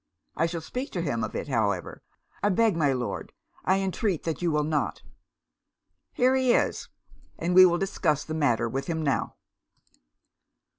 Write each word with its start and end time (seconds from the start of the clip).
'I 0.35 0.47
shall 0.47 0.61
speak 0.61 0.91
to 0.93 1.01
him 1.03 1.23
of 1.23 1.35
it, 1.35 1.47
however.' 1.47 2.01
'I 2.41 2.49
beg, 2.49 2.75
my 2.75 2.91
Lord 2.91 3.33
I 3.63 3.75
intreat 3.77 4.23
that 4.23 4.41
you 4.41 4.49
will 4.49 4.63
not.' 4.63 5.03
'Here 6.13 6.35
he 6.35 6.53
is 6.53 6.89
and 7.37 7.53
we 7.53 7.67
will 7.67 7.77
discuss 7.77 8.23
the 8.23 8.33
matter 8.33 8.67
with 8.67 8.87
him 8.87 9.03
now.' 9.03 9.35